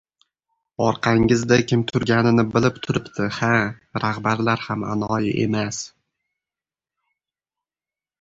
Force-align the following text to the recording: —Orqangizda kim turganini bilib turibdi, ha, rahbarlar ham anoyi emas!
—Orqangizda 0.83 1.57
kim 1.71 1.83
turganini 1.91 2.45
bilib 2.55 2.79
turibdi, 2.87 3.27
ha, 3.39 3.49
rahbarlar 4.05 4.63
ham 4.69 4.87
anoyi 4.95 5.35
emas! 5.45 5.83